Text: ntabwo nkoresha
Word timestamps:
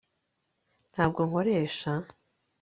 ntabwo 0.91 1.19
nkoresha 1.27 1.91